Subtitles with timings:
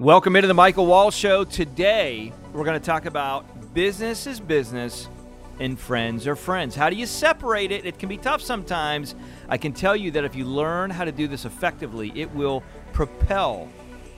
[0.00, 1.44] Welcome into the Michael Wall Show.
[1.44, 5.10] Today, we're going to talk about business is business
[5.58, 6.74] and friends are friends.
[6.74, 7.84] How do you separate it?
[7.84, 9.14] It can be tough sometimes.
[9.50, 12.62] I can tell you that if you learn how to do this effectively, it will
[12.94, 13.68] propel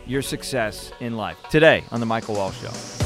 [0.06, 1.36] your success in life.
[1.50, 3.01] Today on the Michael Wall Show.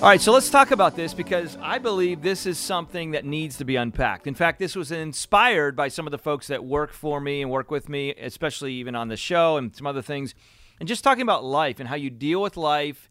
[0.00, 3.58] All right, so let's talk about this because I believe this is something that needs
[3.58, 4.26] to be unpacked.
[4.26, 7.50] In fact, this was inspired by some of the folks that work for me and
[7.50, 10.34] work with me, especially even on the show and some other things,
[10.78, 13.10] and just talking about life and how you deal with life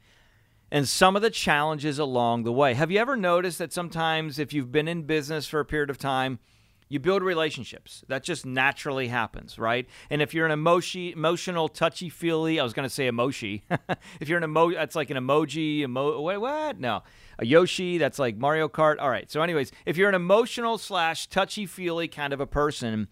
[0.71, 2.73] and some of the challenges along the way.
[2.73, 5.99] Have you ever noticed that sometimes if you've been in business for a period of
[5.99, 6.39] time,
[6.89, 8.03] you build relationships.
[8.07, 9.87] That just naturally happens, right?
[10.09, 13.61] And if you're an emoji, emotional, touchy feely, I was going to say emoji.
[14.19, 15.81] if you're an emo, that's like an emoji.
[15.81, 16.79] Emo, what, what?
[16.79, 17.03] No,
[17.37, 17.99] a Yoshi.
[17.99, 18.95] That's like Mario Kart.
[18.99, 19.29] All right.
[19.29, 23.07] So, anyways, if you're an emotional slash touchy feely kind of a person,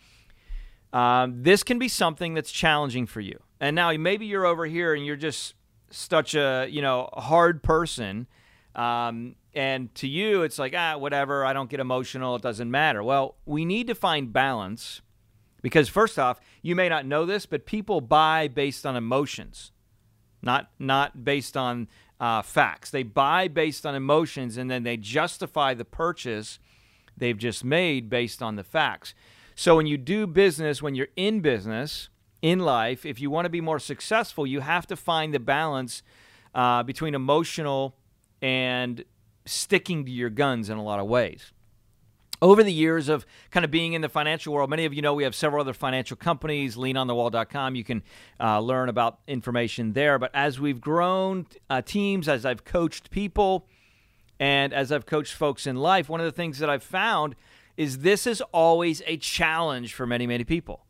[0.91, 3.39] um, this can be something that's challenging for you.
[3.59, 5.53] And now maybe you're over here and you're just
[5.91, 8.27] such a you know hard person.
[8.75, 13.01] Um, and to you, it's like, ah, whatever, I don't get emotional, it doesn't matter.
[13.01, 15.01] Well, we need to find balance
[15.63, 19.71] because, first off, you may not know this, but people buy based on emotions,
[20.43, 21.87] not, not based on
[22.19, 22.91] uh, facts.
[22.91, 26.59] They buy based on emotions and then they justify the purchase
[27.17, 29.15] they've just made based on the facts.
[29.55, 32.09] So when you do business, when you're in business,
[32.43, 36.03] in life, if you want to be more successful, you have to find the balance
[36.53, 37.95] uh, between emotional
[38.39, 39.03] and
[39.47, 41.51] sticking to your guns in a lot of ways.
[42.39, 45.15] Over the years of kind of being in the financial world, many of you know
[45.15, 47.73] we have several other financial companies, leanonthewall.com.
[47.73, 48.03] You can
[48.39, 50.19] uh, learn about information there.
[50.19, 53.65] But as we've grown uh, teams, as I've coached people,
[54.39, 57.35] and as I've coached folks in life, one of the things that I've found
[57.75, 60.86] is this is always a challenge for many, many people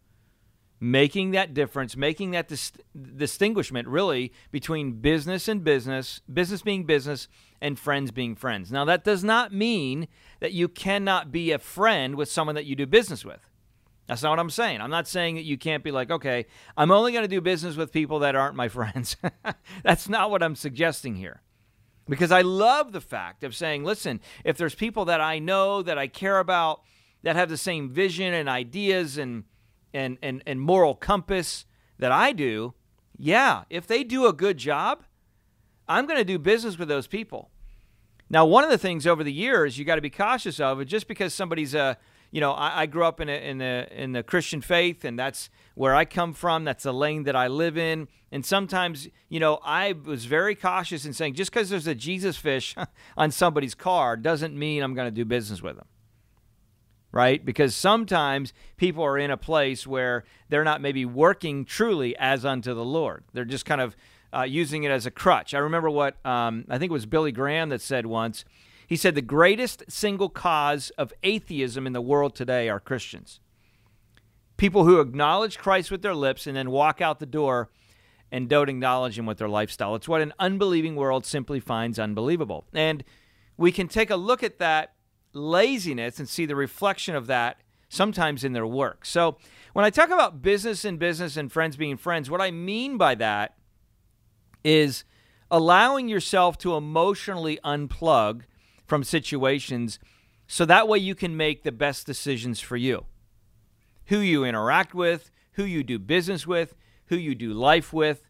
[0.80, 2.72] making that difference, making that dis-
[3.16, 7.28] distinguishment really between business and business, business being business,
[7.60, 8.72] and friends being friends.
[8.72, 10.08] Now, that does not mean
[10.40, 13.40] that you cannot be a friend with someone that you do business with.
[14.08, 14.80] That's not what I'm saying.
[14.80, 16.46] I'm not saying that you can't be like, okay,
[16.78, 19.18] I'm only going to do business with people that aren't my friends.
[19.84, 21.42] That's not what I'm suggesting here.
[22.08, 25.98] Because I love the fact of saying, listen, if there's people that I know, that
[25.98, 26.82] I care about,
[27.24, 29.44] that have the same vision and ideas and
[29.94, 31.66] and, and, and moral compass
[32.00, 32.74] that I do,
[33.18, 35.04] yeah, if they do a good job,
[35.88, 37.50] I'm going to do business with those people.
[38.30, 40.88] Now, one of the things over the years you got to be cautious of is
[40.88, 41.98] just because somebody's a,
[42.32, 45.18] you know, I, I grew up in a, in the in the Christian faith, and
[45.18, 46.66] that's where I come from.
[46.66, 48.10] That's the lane that I live in.
[48.30, 52.36] And sometimes, you know, I was very cautious in saying just because there's a Jesus
[52.36, 52.76] fish
[53.18, 55.88] on somebody's car doesn't mean I'm going to do business with them
[57.12, 57.44] right?
[57.44, 62.74] Because sometimes people are in a place where they're not maybe working truly as unto
[62.74, 63.24] the Lord.
[63.34, 63.96] They're just kind of
[64.36, 65.54] uh, using it as a crutch.
[65.54, 68.46] I remember what um, I think it was Billy Graham that said once.
[68.88, 73.40] He said, The greatest single cause of atheism in the world today are Christians.
[74.58, 77.70] People who acknowledge Christ with their lips and then walk out the door
[78.32, 79.96] and don't acknowledge him with their lifestyle.
[79.96, 82.66] It's what an unbelieving world simply finds unbelievable.
[82.74, 83.04] And
[83.56, 84.94] we can take a look at that
[85.38, 89.06] laziness and see the reflection of that sometimes in their work.
[89.06, 89.38] So,
[89.74, 93.16] when I talk about business and business and friends being friends, what I mean by
[93.16, 93.56] that
[94.64, 95.04] is
[95.52, 98.42] allowing yourself to emotionally unplug
[98.86, 100.00] from situations
[100.48, 103.06] so that way you can make the best decisions for you.
[104.08, 106.76] Who you interact with, who you do business with,
[107.08, 108.27] who you do life with,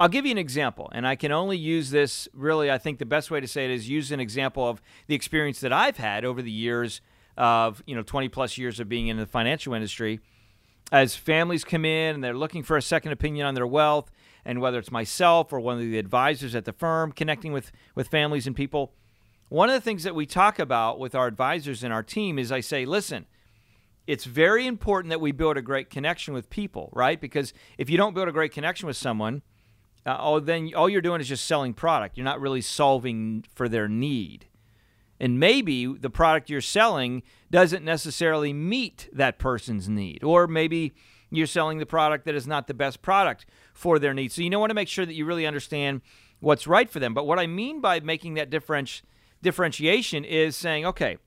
[0.00, 2.70] I'll give you an example, and I can only use this really.
[2.70, 5.60] I think the best way to say it is use an example of the experience
[5.60, 7.00] that I've had over the years
[7.36, 10.20] of you know 20 plus years of being in the financial industry.
[10.92, 14.10] As families come in and they're looking for a second opinion on their wealth,
[14.44, 18.08] and whether it's myself or one of the advisors at the firm connecting with with
[18.08, 18.92] families and people,
[19.48, 22.50] one of the things that we talk about with our advisors and our team is
[22.50, 23.26] I say, listen,
[24.08, 27.20] it's very important that we build a great connection with people, right?
[27.20, 29.42] Because if you don't build a great connection with someone
[30.06, 32.16] uh, oh, then all you're doing is just selling product.
[32.16, 34.46] You're not really solving for their need.
[35.20, 40.22] And maybe the product you're selling doesn't necessarily meet that person's need.
[40.22, 40.94] Or maybe
[41.30, 44.34] you're selling the product that is not the best product for their needs.
[44.34, 46.02] So you want to make sure that you really understand
[46.40, 47.14] what's right for them.
[47.14, 49.02] But what I mean by making that differenti-
[49.42, 51.18] differentiation is saying, okay,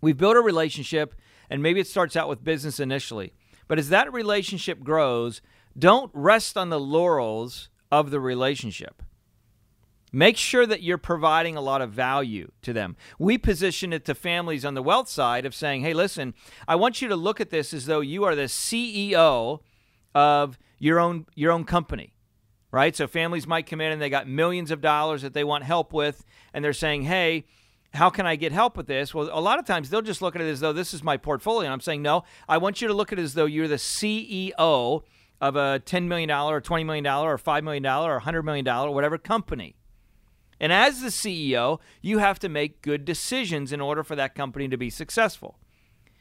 [0.00, 1.14] we've built a relationship,
[1.50, 3.32] and maybe it starts out with business initially.
[3.68, 5.42] But as that relationship grows,
[5.78, 9.02] don't rest on the laurels of the relationship.
[10.12, 12.96] Make sure that you're providing a lot of value to them.
[13.18, 16.32] We position it to families on the wealth side of saying, hey, listen,
[16.66, 19.60] I want you to look at this as though you are the CEO
[20.14, 22.16] of your own your own company
[22.76, 22.94] right?
[22.94, 25.94] So families might come in and they got millions of dollars that they want help
[25.94, 27.46] with, and they're saying, hey,
[27.94, 29.14] how can I get help with this?
[29.14, 31.16] Well, a lot of times they'll just look at it as though this is my
[31.16, 31.64] portfolio.
[31.64, 33.76] And I'm saying, no, I want you to look at it as though you're the
[33.76, 35.02] CEO
[35.40, 39.18] of a $10 million or $20 million or $5 million or $100 million, or whatever
[39.18, 39.76] company.
[40.58, 44.68] And as the CEO, you have to make good decisions in order for that company
[44.68, 45.58] to be successful.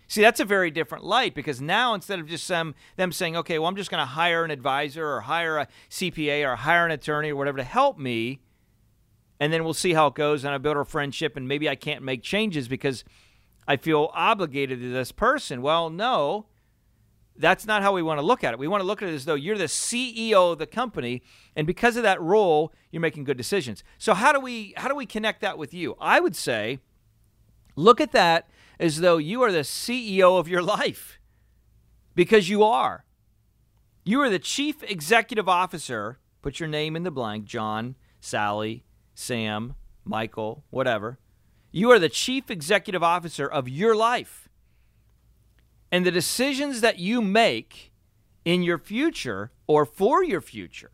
[0.07, 3.57] See, that's a very different light because now instead of just them, them saying, okay,
[3.57, 6.91] well, I'm just going to hire an advisor or hire a CPA or hire an
[6.91, 8.41] attorney or whatever to help me,
[9.39, 11.75] and then we'll see how it goes and I build a friendship and maybe I
[11.75, 13.03] can't make changes because
[13.67, 15.61] I feel obligated to this person.
[15.61, 16.45] Well, no,
[17.37, 18.59] that's not how we want to look at it.
[18.59, 21.21] We want to look at it as though you're the CEO of the company,
[21.55, 23.83] and because of that role, you're making good decisions.
[23.97, 25.95] So how do we how do we connect that with you?
[25.99, 26.79] I would say,
[27.75, 28.49] look at that
[28.79, 31.19] as though you are the CEO of your life
[32.13, 33.05] because you are.
[34.03, 36.19] You are the chief executive officer.
[36.41, 41.19] Put your name in the blank John, Sally, Sam, Michael, whatever.
[41.71, 44.44] You are the chief executive officer of your life.
[45.95, 47.93] And the decisions that you make
[48.43, 50.91] in your future or for your future,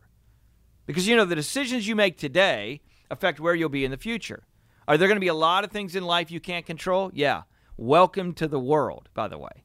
[0.86, 4.44] because you know the decisions you make today affect where you'll be in the future.
[4.86, 7.10] Are there going to be a lot of things in life you can't control?
[7.12, 7.42] Yeah.
[7.76, 9.64] Welcome to the world, by the way.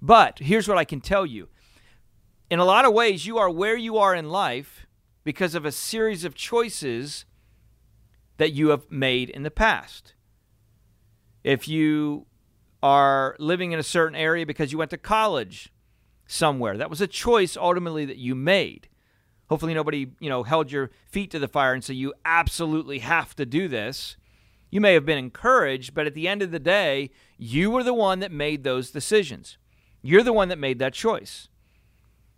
[0.00, 1.48] But here's what I can tell you
[2.48, 4.86] in a lot of ways, you are where you are in life
[5.24, 7.26] because of a series of choices
[8.38, 10.14] that you have made in the past.
[11.44, 12.24] If you
[12.86, 15.72] are living in a certain area because you went to college
[16.28, 18.88] somewhere, that was a choice ultimately that you made.
[19.48, 23.34] Hopefully nobody, you know, held your feet to the fire and said you absolutely have
[23.34, 24.16] to do this.
[24.70, 27.92] You may have been encouraged, but at the end of the day, you were the
[27.92, 29.58] one that made those decisions.
[30.00, 31.48] You're the one that made that choice.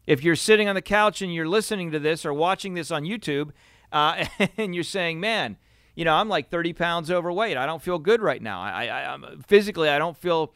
[0.07, 3.03] If you're sitting on the couch and you're listening to this or watching this on
[3.03, 3.51] YouTube,
[3.93, 4.25] uh,
[4.57, 5.59] and you're saying, "Man,
[5.99, 7.57] you know, I'm like 30 pounds overweight.
[7.57, 8.63] I don't feel good right now.
[8.63, 10.55] I, I, I'm, physically, I don't feel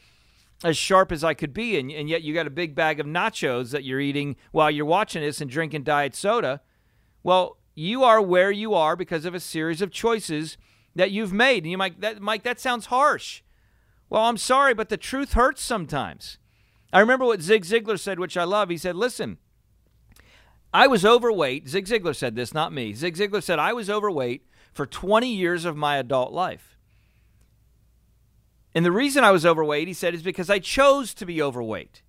[0.62, 3.06] as sharp as I could be, and, and yet you got a big bag of
[3.06, 6.61] nachos that you're eating while you're watching this and drinking diet soda."
[7.25, 10.59] Well, you are where you are because of a series of choices
[10.94, 11.65] that you've made.
[11.65, 13.43] And you might, that, Mike, that sounds harsh.
[14.09, 16.39] Well, I'm sorry, but the truth hurts sometimes.
[16.93, 18.69] I remember what Zig Ziglar said, which I love.
[18.69, 19.39] He said, Listen,
[20.73, 21.69] I was overweight.
[21.69, 22.93] Zig Ziglar said this, not me.
[22.93, 26.77] Zig Ziglar said, I was overweight for 20 years of my adult life.
[28.75, 32.03] And the reason I was overweight, he said, is because I chose to be overweight.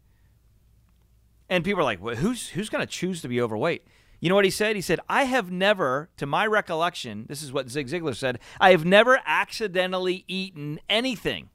[1.50, 3.86] And people are like, well, who's, who's going to choose to be overweight?
[4.22, 4.78] You know what he said?
[4.78, 8.72] He said, I have never, to my recollection, this is what Zig Ziglar said, I
[8.72, 11.50] have never accidentally eaten anything.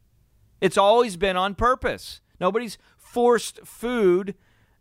[0.61, 2.21] It's always been on purpose.
[2.39, 4.35] Nobody's forced food,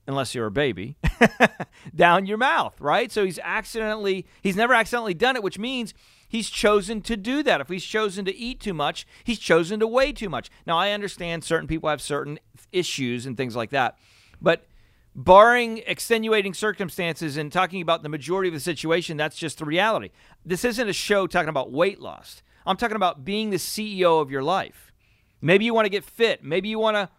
[0.08, 0.98] unless you're a baby,
[1.96, 3.12] down your mouth, right?
[3.12, 5.94] So he's accidentally, he's never accidentally done it, which means
[6.28, 7.62] he's chosen to do that.
[7.62, 10.50] If he's chosen to eat too much, he's chosen to weigh too much.
[10.66, 12.40] Now, I understand certain people have certain
[12.72, 13.98] issues and things like that,
[14.42, 14.66] but
[15.14, 20.12] barring extenuating circumstances and talking about the majority of the situation, that's just the reality.
[20.46, 22.44] This isn't a show talking about weight loss.
[22.66, 24.92] I'm talking about being the CEO of your life.
[25.42, 26.44] Maybe you want to get fit.
[26.44, 27.10] Maybe you want to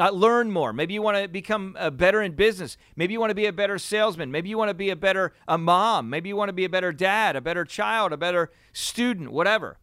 [0.00, 0.72] uh, learn more.
[0.72, 2.76] Maybe you want to become uh, better in business.
[2.96, 4.30] Maybe you want to be a better salesman.
[4.30, 6.08] Maybe you want to be a better a mom.
[6.08, 9.78] Maybe you want to be a better dad, a better child, a better student, whatever.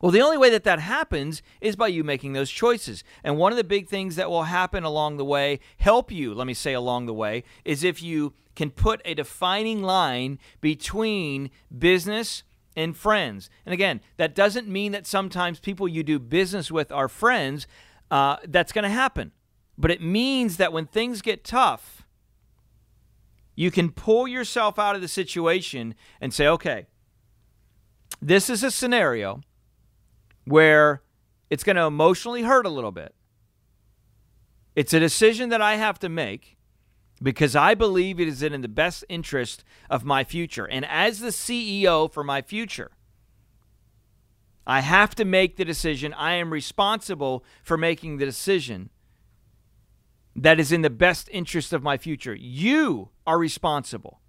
[0.00, 3.04] Well, the only way that that happens is by you making those choices.
[3.22, 6.46] And one of the big things that will happen along the way, help you, let
[6.46, 12.44] me say along the way, is if you can put a defining line between business
[12.76, 13.50] and friends.
[13.66, 17.66] And again, that doesn't mean that sometimes people you do business with are friends.
[18.10, 19.32] Uh, that's going to happen.
[19.78, 22.06] But it means that when things get tough,
[23.54, 26.86] you can pull yourself out of the situation and say, okay,
[28.20, 29.40] this is a scenario
[30.44, 31.02] where
[31.48, 33.14] it's going to emotionally hurt a little bit.
[34.74, 36.56] It's a decision that I have to make
[37.22, 40.66] because I believe it is in the best interest of my future.
[40.66, 42.92] And as the CEO for my future,
[44.66, 46.14] I have to make the decision.
[46.14, 48.90] I am responsible for making the decision
[50.36, 52.34] that is in the best interest of my future.
[52.34, 54.20] You are responsible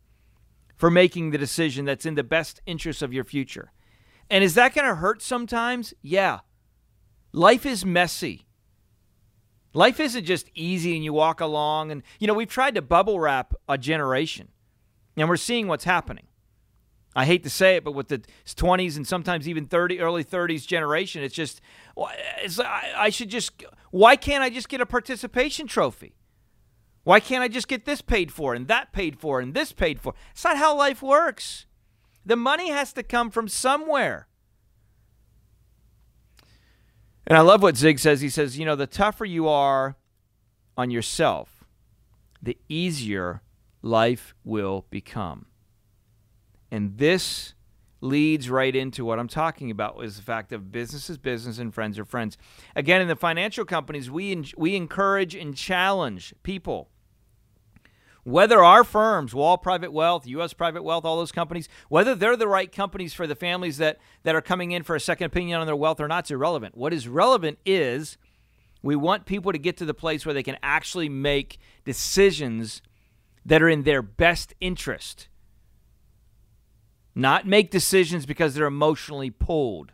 [0.75, 3.71] for making the decision that's in the best interest of your future.
[4.29, 5.93] And is that going to hurt sometimes?
[6.01, 6.39] Yeah.
[7.33, 8.47] Life is messy.
[9.73, 11.91] Life isn't just easy and you walk along.
[11.91, 14.49] And, you know, we've tried to bubble wrap a generation,
[15.15, 16.27] and we're seeing what's happening.
[17.15, 20.65] I hate to say it, but with the 20s and sometimes even 30, early 30s
[20.65, 21.59] generation, it's just,
[22.41, 26.15] it's, I, I should just, why can't I just get a participation trophy?
[27.03, 29.99] Why can't I just get this paid for and that paid for and this paid
[29.99, 30.13] for?
[30.31, 31.65] It's not how life works.
[32.25, 34.27] The money has to come from somewhere.
[37.27, 38.21] And I love what Zig says.
[38.21, 39.97] He says, you know, the tougher you are
[40.77, 41.65] on yourself,
[42.41, 43.41] the easier
[43.81, 45.47] life will become.
[46.71, 47.53] And this
[47.99, 51.73] leads right into what I'm talking about is the fact of business is business and
[51.73, 52.37] friends are friends.
[52.75, 56.89] Again, in the financial companies, we we encourage and challenge people.
[58.23, 62.47] Whether our firms, Wall Private Wealth, US Private Wealth, all those companies, whether they're the
[62.47, 65.65] right companies for the families that, that are coming in for a second opinion on
[65.65, 66.77] their wealth or not is irrelevant.
[66.77, 68.17] What is relevant is
[68.83, 72.83] we want people to get to the place where they can actually make decisions
[73.43, 75.27] that are in their best interest
[77.15, 79.91] not make decisions because they're emotionally pulled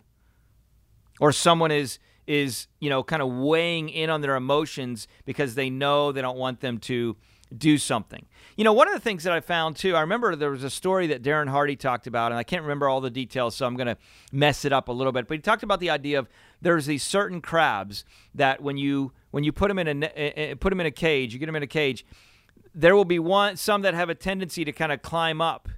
[1.19, 5.69] or someone is is you know kind of weighing in on their emotions because they
[5.69, 7.15] know they don't want them to
[7.55, 8.25] do something.
[8.57, 10.69] You know, one of the things that I found too, I remember there was a
[10.69, 13.75] story that Darren Hardy talked about, and I can't remember all the details, so I'm
[13.75, 13.97] going to
[14.33, 15.27] mess it up a little bit.
[15.27, 16.27] But he talked about the idea of
[16.62, 18.03] there's these certain crabs
[18.36, 20.91] that when you when you put them in a eh, eh, put them in a
[20.91, 22.05] cage, you get them in a cage,
[22.75, 25.69] there will be one some that have a tendency to kind of climb up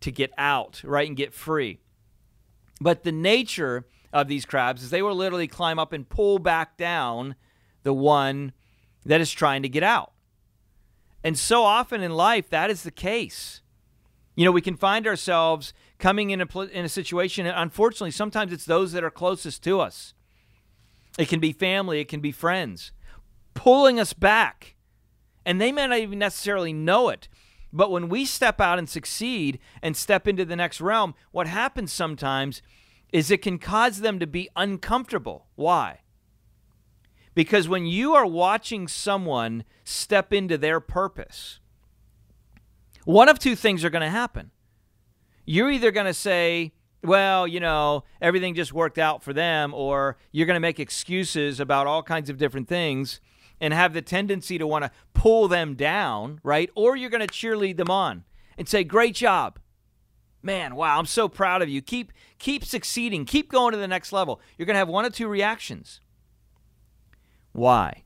[0.00, 1.78] to get out, right, and get free.
[2.80, 6.76] But the nature of these crabs is they will literally climb up and pull back
[6.76, 7.34] down
[7.82, 8.52] the one
[9.04, 10.12] that is trying to get out.
[11.24, 13.62] And so often in life, that is the case.
[14.36, 18.52] You know, we can find ourselves coming in a, in a situation, and unfortunately, sometimes
[18.52, 20.14] it's those that are closest to us.
[21.18, 22.92] It can be family, it can be friends,
[23.54, 24.76] pulling us back.
[25.44, 27.28] And they may not even necessarily know it.
[27.72, 31.92] But when we step out and succeed and step into the next realm, what happens
[31.92, 32.62] sometimes
[33.12, 35.46] is it can cause them to be uncomfortable.
[35.54, 36.00] Why?
[37.34, 41.60] Because when you are watching someone step into their purpose,
[43.04, 44.50] one of two things are going to happen.
[45.44, 46.72] You're either going to say,
[47.02, 51.60] well, you know, everything just worked out for them, or you're going to make excuses
[51.60, 53.20] about all kinds of different things
[53.60, 56.70] and have the tendency to want to pull them down, right?
[56.74, 58.24] Or you're going to cheerlead them on
[58.56, 59.58] and say, "Great job."
[60.42, 61.82] Man, wow, I'm so proud of you.
[61.82, 63.24] Keep keep succeeding.
[63.24, 64.40] Keep going to the next level.
[64.56, 66.00] You're going to have one of two reactions.
[67.52, 68.04] Why?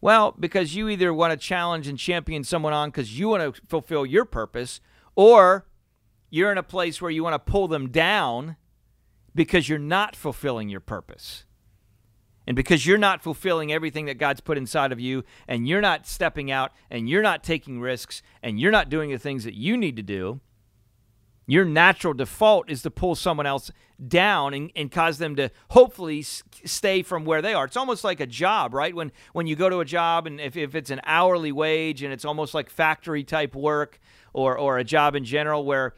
[0.00, 3.60] Well, because you either want to challenge and champion someone on because you want to
[3.66, 4.80] fulfill your purpose,
[5.16, 5.66] or
[6.30, 8.56] you're in a place where you want to pull them down
[9.34, 11.44] because you're not fulfilling your purpose.
[12.48, 16.06] And because you're not fulfilling everything that God's put inside of you, and you're not
[16.06, 19.76] stepping out, and you're not taking risks, and you're not doing the things that you
[19.76, 20.40] need to do,
[21.46, 23.70] your natural default is to pull someone else
[24.06, 27.66] down and, and cause them to hopefully stay from where they are.
[27.66, 28.94] It's almost like a job, right?
[28.94, 32.14] When when you go to a job and if, if it's an hourly wage and
[32.14, 34.00] it's almost like factory type work
[34.32, 35.94] or or a job in general where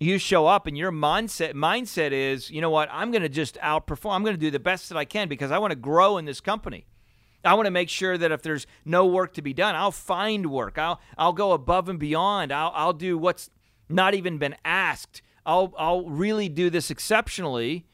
[0.00, 3.56] you show up and your mindset mindset is, you know what, I'm going to just
[3.56, 4.14] outperform.
[4.14, 6.24] I'm going to do the best that I can because I want to grow in
[6.24, 6.86] this company.
[7.44, 10.50] I want to make sure that if there's no work to be done, I'll find
[10.50, 10.76] work.
[10.78, 12.52] I'll I'll go above and beyond.
[12.52, 13.50] I'll I'll do what's
[13.88, 15.22] not even been asked.
[15.46, 17.86] I'll I'll really do this exceptionally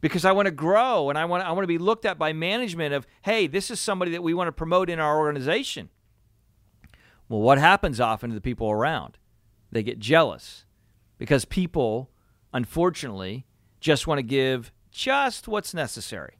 [0.00, 2.32] because I want to grow and I want I want to be looked at by
[2.32, 5.90] management of, "Hey, this is somebody that we want to promote in our organization."
[7.28, 9.16] Well, what happens often to the people around?
[9.70, 10.64] They get jealous
[11.18, 12.10] because people,
[12.52, 13.46] unfortunately,
[13.80, 16.38] just want to give just what's necessary.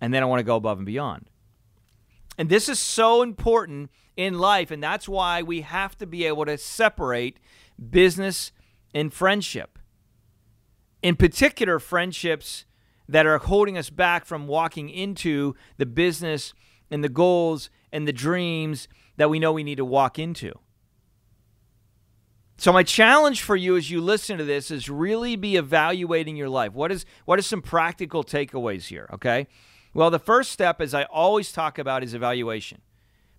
[0.00, 1.30] And then I want to go above and beyond.
[2.38, 6.44] And this is so important in life, and that's why we have to be able
[6.44, 7.38] to separate
[7.90, 8.52] business
[8.92, 9.78] and friendship.
[11.02, 12.64] In particular, friendships
[13.08, 16.54] that are holding us back from walking into the business
[16.90, 20.58] and the goals and the dreams that we know we need to walk into.
[22.56, 26.48] So my challenge for you as you listen to this is really be evaluating your
[26.48, 26.72] life.
[26.72, 29.48] What is what are some practical takeaways here, okay?
[29.92, 32.80] Well, the first step as I always talk about is evaluation.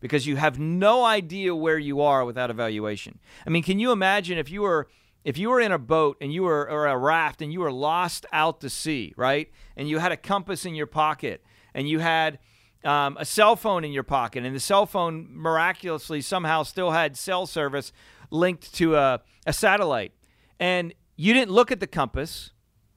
[0.01, 3.17] Because you have no idea where you are without evaluation.
[3.48, 4.88] I mean, can you imagine if you were
[5.24, 7.72] if you were in a boat and you were or a raft and you were
[7.72, 9.50] lost out to sea, right?
[9.75, 11.43] And you had a compass in your pocket
[11.74, 12.38] and you had
[12.86, 17.17] um, a cell phone in your pocket, and the cell phone miraculously somehow still had
[17.17, 17.91] cell service,
[18.32, 20.13] linked to a, a satellite,
[20.60, 22.51] and you didn't look at the compass.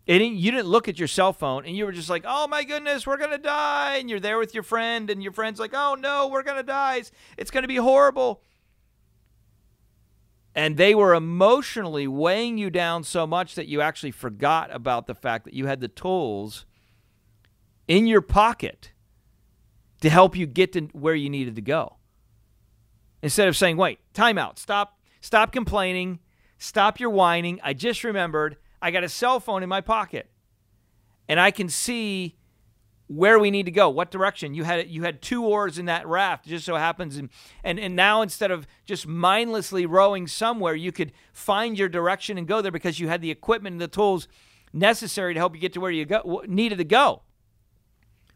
[0.06, 2.64] Didn't, you didn't look at your cell phone and you were just like, oh my
[2.64, 3.96] goodness, we're going to die.
[3.96, 6.62] And you're there with your friend, and your friend's like, oh no, we're going to
[6.62, 7.02] die.
[7.36, 8.40] It's, going to be horrible.
[10.54, 15.14] And they were emotionally weighing you down so much that you actually forgot about the
[15.14, 16.64] fact that you had the tools
[17.86, 18.92] in your pocket
[20.00, 21.96] to help you get to where you needed to go.
[23.22, 26.20] Instead of saying, wait, time out, stop, stop complaining,
[26.58, 27.60] stop your whining.
[27.62, 30.30] I just remembered I got a cell phone in my pocket
[31.28, 32.36] and I can see
[33.08, 34.54] where we need to go, what direction.
[34.54, 37.30] You had you had two oars in that raft, just so happens, and
[37.64, 42.46] and and now instead of just mindlessly rowing somewhere, you could find your direction and
[42.46, 44.28] go there because you had the equipment and the tools
[44.72, 47.22] necessary to help you get to where you go, needed to go.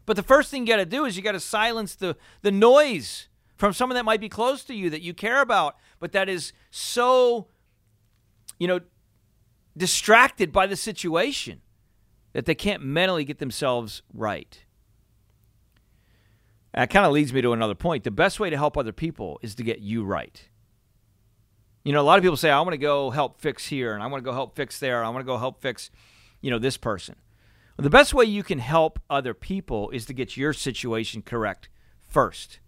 [0.05, 2.51] But the first thing you got to do is you got to silence the the
[2.51, 3.27] noise
[3.63, 6.51] from someone that might be close to you that you care about, but that is
[6.69, 7.47] so,
[8.59, 8.81] you know,
[9.77, 11.61] distracted by the situation
[12.33, 14.65] that they can't mentally get themselves right.
[16.73, 18.03] That kind of leads me to another point.
[18.03, 20.45] The best way to help other people is to get you right.
[21.85, 24.03] You know, a lot of people say, I want to go help fix here, and
[24.03, 25.89] I want to go help fix there, I want to go help fix,
[26.41, 27.15] you know, this person.
[27.77, 31.69] Well, the best way you can help other people is to get your situation correct
[32.01, 32.59] first.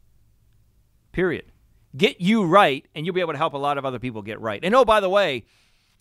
[1.16, 1.46] Period.
[1.96, 4.42] Get you right, and you'll be able to help a lot of other people get
[4.42, 4.60] right.
[4.62, 5.46] And oh, by the way,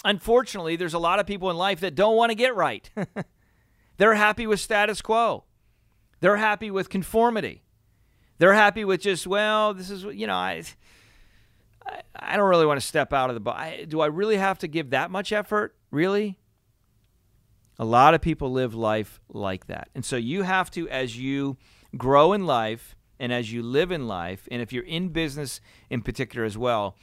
[0.04, 2.90] unfortunately, there's a lot of people in life that don't want to get right.
[3.96, 5.44] They're happy with status quo.
[6.18, 7.62] They're happy with conformity.
[8.38, 10.64] They're happy with just, well, this is, you know, I,
[12.16, 13.86] I, don't really want to step out of the box.
[13.86, 15.76] Do I really have to give that much effort?
[15.92, 16.40] Really?
[17.78, 19.90] A lot of people live life like that.
[19.94, 21.56] And so you have to, as you
[21.96, 26.02] grow in life and as you live in life, and if you're in business in
[26.02, 26.96] particular as well,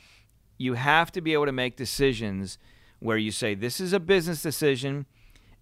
[0.57, 2.57] you have to be able to make decisions
[2.99, 5.05] where you say, this is a business decision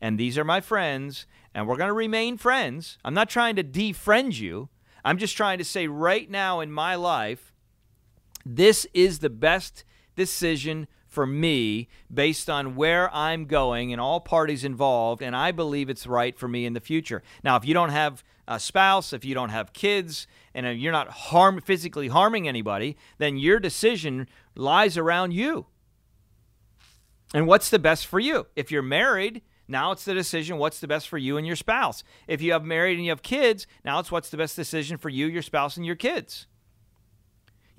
[0.01, 2.97] and these are my friends, and we're going to remain friends.
[3.03, 4.69] I'm not trying to defriend you.
[5.03, 7.53] I'm just trying to say right now in my life,
[8.45, 9.83] this is the best
[10.15, 15.89] decision for me based on where I'm going and all parties involved, and I believe
[15.89, 17.23] it's right for me in the future.
[17.43, 20.91] Now, if you don't have a spouse, if you don't have kids, and uh, you're
[20.91, 25.65] not harm physically harming anybody, then your decision lies around you.
[27.33, 28.47] And what's the best for you?
[28.55, 32.03] If you're married, now it's the decision what's the best for you and your spouse.
[32.27, 35.09] If you have married and you have kids, now it's what's the best decision for
[35.09, 36.47] you, your spouse, and your kids.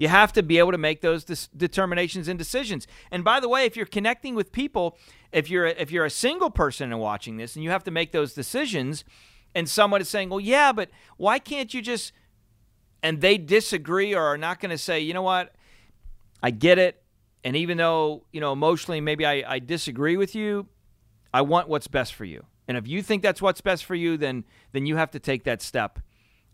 [0.00, 2.86] You have to be able to make those dis- determinations and decisions.
[3.10, 4.96] And by the way, if you're connecting with people,
[5.30, 8.10] if you're if you're a single person and watching this, and you have to make
[8.10, 9.04] those decisions,
[9.54, 12.14] and someone is saying, "Well, yeah, but why can't you just?"
[13.02, 15.54] and they disagree or are not going to say, "You know what?
[16.42, 17.02] I get it."
[17.44, 20.66] And even though you know emotionally maybe I, I disagree with you,
[21.34, 22.46] I want what's best for you.
[22.66, 25.44] And if you think that's what's best for you, then then you have to take
[25.44, 25.98] that step.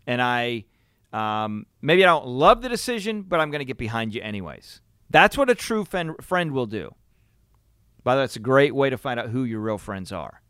[0.05, 0.65] And I
[1.13, 4.81] um, maybe I don't love the decision, but I'm going to get behind you anyways.
[5.09, 6.93] That's what a true friend, friend will do.
[8.03, 10.41] By the way, it's a great way to find out who your real friends are.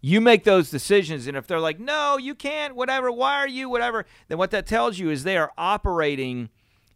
[0.00, 3.68] You make those decisions, and if they're like, no, you can't, whatever, why are you,
[3.68, 6.50] whatever, then what that tells you is they are operating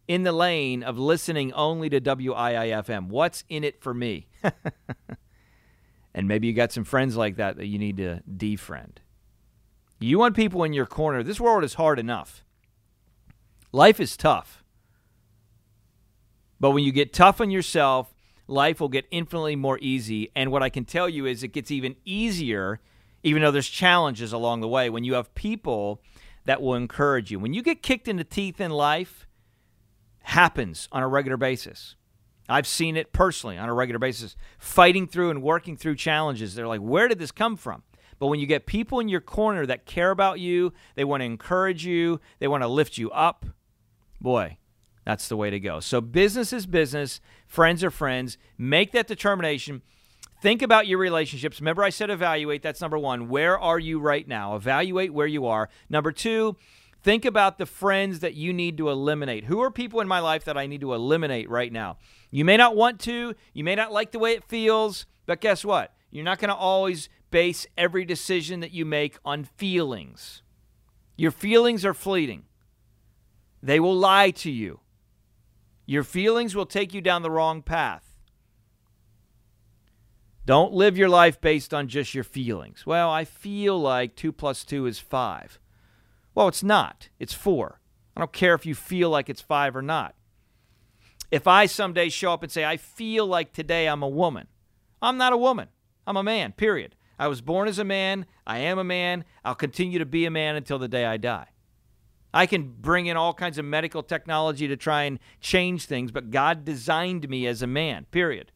[0.07, 3.07] in the lane of listening only to WIIFM.
[3.07, 4.27] What's in it for me?
[6.13, 8.97] And maybe you got some friends like that that you need to defriend.
[9.99, 11.23] You want people in your corner.
[11.23, 12.43] This world is hard enough.
[13.73, 14.63] Life is tough.
[16.59, 18.13] But when you get tough on yourself,
[18.47, 20.31] life will get infinitely more easy.
[20.35, 22.79] And what I can tell you is it gets even easier,
[23.23, 26.01] even though there's challenges along the way, when you have people
[26.45, 27.39] that will encourage you.
[27.39, 29.27] When you get kicked in the teeth in life,
[30.21, 31.95] happens on a regular basis.
[32.47, 36.53] I've seen it personally on a regular basis, fighting through and working through challenges.
[36.53, 37.83] They're like, where did this come from?
[38.19, 41.25] But when you get people in your corner that care about you, they want to
[41.25, 43.45] encourage you, they want to lift you up,
[44.23, 44.57] boy,
[45.05, 45.79] that's the way to go.
[45.79, 48.37] So, business is business, friends are friends.
[48.57, 49.83] Make that determination.
[50.41, 51.61] Think about your relationships.
[51.61, 52.61] Remember, I said evaluate.
[52.61, 53.29] That's number one.
[53.29, 54.55] Where are you right now?
[54.55, 55.69] Evaluate where you are.
[55.89, 56.57] Number two,
[57.01, 59.45] think about the friends that you need to eliminate.
[59.45, 61.97] Who are people in my life that I need to eliminate right now?
[62.29, 65.63] You may not want to, you may not like the way it feels, but guess
[65.63, 65.93] what?
[66.11, 70.43] You're not going to always base every decision that you make on feelings.
[71.15, 72.43] Your feelings are fleeting,
[73.63, 74.81] they will lie to you.
[75.85, 78.03] Your feelings will take you down the wrong path.
[80.45, 82.85] Don't live your life based on just your feelings.
[82.85, 85.59] Well, I feel like 2 plus 2 is 5.
[86.35, 87.07] Well, it's not.
[87.19, 87.79] It's 4.
[88.17, 90.15] I don't care if you feel like it's 5 or not.
[91.31, 94.47] If I someday show up and say, I feel like today I'm a woman,
[95.01, 95.69] I'm not a woman.
[96.05, 96.95] I'm a man, period.
[97.17, 98.25] I was born as a man.
[98.45, 99.23] I am a man.
[99.45, 101.47] I'll continue to be a man until the day I die.
[102.33, 106.31] I can bring in all kinds of medical technology to try and change things, but
[106.31, 108.51] God designed me as a man, period.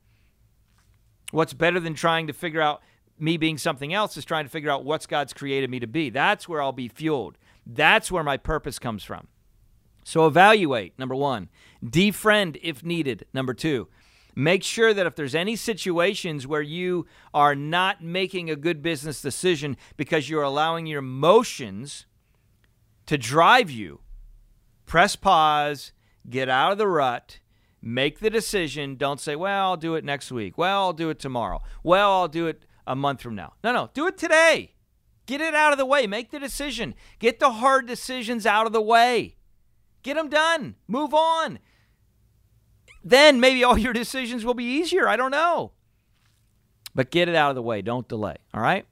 [1.32, 2.82] What's better than trying to figure out
[3.20, 6.10] me being something else is trying to figure out what's God's created me to be.
[6.10, 7.38] That's where I'll be fueled.
[7.66, 9.28] That's where my purpose comes from.
[10.04, 11.50] So evaluate, number one.
[11.84, 13.26] Defriend if needed.
[13.34, 13.88] Number two,
[14.36, 19.22] make sure that if there's any situations where you are not making a good business
[19.22, 22.07] decision because you're allowing your emotions
[23.08, 24.02] to drive you,
[24.86, 25.92] press pause,
[26.30, 27.40] get out of the rut,
[27.82, 28.96] make the decision.
[28.96, 30.58] Don't say, well, I'll do it next week.
[30.58, 31.62] Well, I'll do it tomorrow.
[31.84, 33.54] Well, I'll do it a month from now.
[33.64, 34.76] No, no, do it today.
[35.26, 36.08] Get it out of the way.
[36.08, 36.96] Make the decision.
[37.20, 39.36] Get the hard decisions out of the way.
[40.04, 40.76] Get them done.
[40.88, 41.60] Move on.
[43.04, 45.08] Then maybe all your decisions will be easier.
[45.08, 45.74] I don't know.
[46.96, 47.82] But get it out of the way.
[47.82, 48.38] Don't delay.
[48.54, 48.86] All right?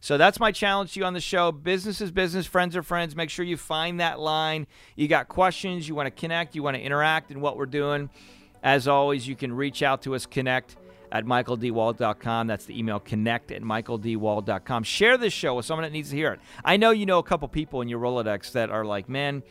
[0.00, 1.50] So that's my challenge to you on the show.
[1.52, 3.16] Business is business, friends are friends.
[3.16, 4.66] Make sure you find that line.
[4.94, 8.10] You got questions, you want to connect, you want to interact in what we're doing.
[8.62, 10.76] As always, you can reach out to us, connect
[11.12, 12.46] at michaeldwall.com.
[12.46, 14.82] That's the email connect at michaeldwall.com.
[14.82, 16.40] Share this show with someone that needs to hear it.
[16.64, 19.42] I know you know a couple people in your Rolodex that are like, man,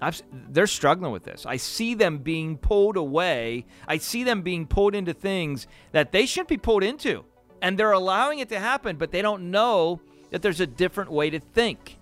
[0.00, 1.44] I've, they're struggling with this.
[1.46, 3.66] I see them being pulled away.
[3.86, 7.24] I see them being pulled into things that they shouldn't be pulled into.
[7.62, 11.30] And they're allowing it to happen, but they don't know that there's a different way
[11.30, 11.98] to think.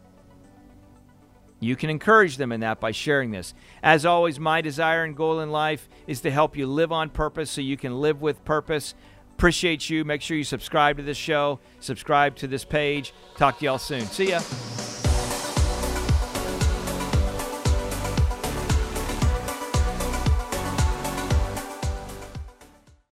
[1.60, 3.52] You can encourage them in that by sharing this.
[3.82, 7.50] As always, my desire and goal in life is to help you live on purpose
[7.50, 8.94] so you can live with purpose.
[9.34, 10.04] Appreciate you.
[10.04, 13.12] Make sure you subscribe to this show, subscribe to this page.
[13.36, 14.02] Talk to y'all soon.
[14.02, 14.40] See ya.